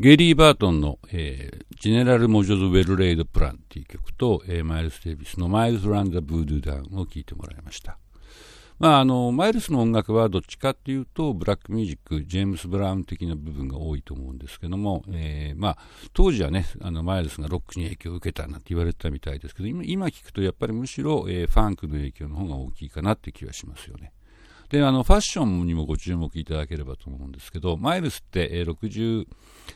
[0.00, 7.98] ゲイリー・バートンの、えー、ジェネラル・モジョズ・ウェル・レイド・プランっていう曲と、えー、マイルス・デイビスのマイルス・ラン・ザ・ブードゥ・ダウンを聴いてもらいました。
[8.78, 15.78] まあ、あの、マイルスの音楽はどっちかっていうと、ブラックミュージック、ジェームス・ブラウン的な部分が多いと思うんですけども、えー、まあ、
[16.12, 24.12] 当時はね、あの、マイルスがロックに影響を受けたなんて言われてたみたいですけど、今、今聞くとやっぱりむしろ、えー、ファンクの影響の方が大きいかなって気はしますよね。
[24.70, 29.26] で、あの、ファッションにもご注目いただければと思うんですけど、マイルスって、えー、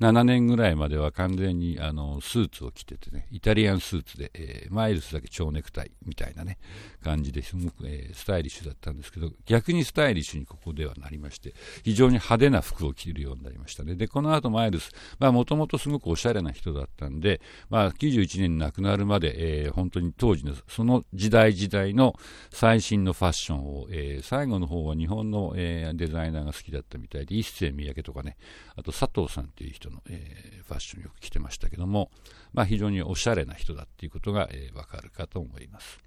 [0.00, 6.58] 67年ぐらいまでは完全にあのスーツを着ててね、イタリアンスーツで、えー、マイルスだけ蝶ネクタイみたいなね、
[7.02, 13.94] 感じですごく、えー、スタイリッシュだったんですけど、逆にスタイリッシュにここではなりまして、非常に派手な服を着るようになりましたね。
[13.94, 22.14] で、この後マイルス、もともとすごくおしゃれな人だったんで、まあ91年に亡くなるまで、えー、本当に当時の、その時代時代の
[22.50, 28.36] 最新のファッションを、えー、最後の方は日本の、えー、デザイナーが好きだったみたいで、一世三宅とかね、
[28.76, 32.10] あと佐藤さんっていう人の、えー、ファッションよく着てましたけども、
[32.52, 36.04] まあ、非常におしゃれな人だっていうことが、えー、わかるかと思います。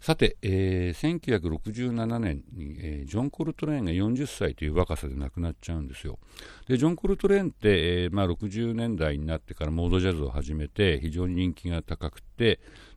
[0.00, 6.18] さて、えー、1967年に、えー、ジョン・コルトレーンが40歳という若さで亡くなっちゃうんですよ。
[6.66, 12.22] で、ジョン・コルトレーンって、えーまあ、60年代になってからモードジャズを始めて非常に人気が高く、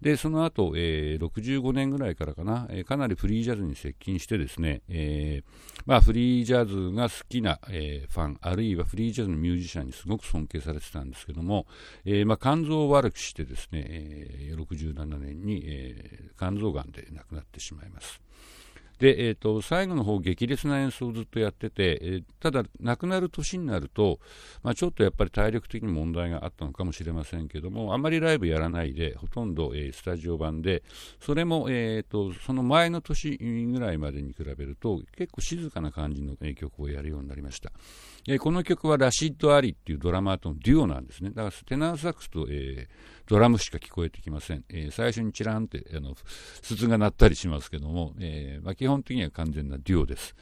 [0.00, 11.66] で、その後、えー、65年ぐらいからかな、えー、かなりフリージャズに接近してですね、えー、まあ、フリージャズが好きな、え、ファン、あるいはフリージャズのミュージシャンにすごく尊敬されてたんですけども、
[12.04, 18.20] え、まあ、肝臓を悪くしてですね、え、67年に、えー、肝臓がんで亡くなってしまいます。
[19.02, 24.20] で、えーと、最後の方激烈な演奏をずっとやってて、えー、ただ、亡くなる年になると、
[24.62, 30.84] まあ、ちょっとやっぱり体力的に問題があったのかもしれませんけども、あまりライブやらないで、ほとんど、えー、スタジオ版で、
[31.18, 37.72] それも、えーと、その前の年ぐらいまでに比べると、結構静かな感じの、え曲をやるようになりました。
[38.28, 41.30] えー、この曲はラシッド・アリっていうドラマーとのデュオなんですね。
[41.30, 44.64] だからテナーサックスと、えー、ドラムしか聞こえてきません。
[44.68, 46.14] え、最初にチランってあの
[46.60, 50.34] 筒が鳴ったりしますけども、えーまあ、基本的には完全なデュオです。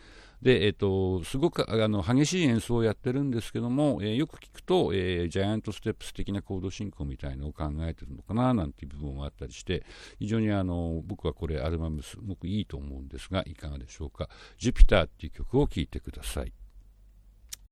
[0.43, 9.85] で、えっ、ー、と、すごくあの激しい演奏をやってるんですけども、えー、よく聞くと、えー、ジャイアントステップス的なコード進行みたいのを考えてるのかななんていう部分もあったりして、
[10.19, 14.29] 非常にあの僕はこれアルバムすごくいいと思うんですが、いかがでしょうか。
[14.59, 16.53] ジュピターっていう曲を聴いてください。